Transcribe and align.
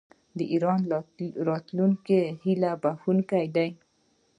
د 0.37 0.39
ایران 0.53 0.81
راتلونکی 1.49 2.21
هیله 2.43 2.71
بښونکی 2.83 3.45
دی. 3.55 3.69